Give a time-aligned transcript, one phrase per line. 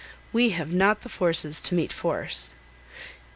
[0.33, 2.55] We have not the forces to meet force."